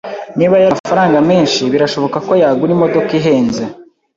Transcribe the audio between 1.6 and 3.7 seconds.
birashoboka ko yagura imodoka ihenze.